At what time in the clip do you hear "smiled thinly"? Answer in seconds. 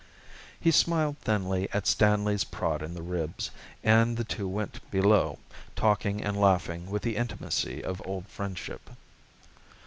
0.71-1.69